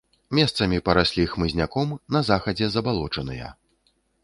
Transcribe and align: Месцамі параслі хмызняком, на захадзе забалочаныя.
Месцамі 0.37 0.79
параслі 0.87 1.25
хмызняком, 1.33 1.93
на 2.17 2.23
захадзе 2.31 2.65
забалочаныя. 2.79 3.55